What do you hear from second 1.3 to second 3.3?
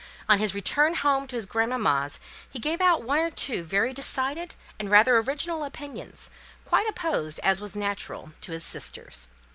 his grand mamma's, he gave out one or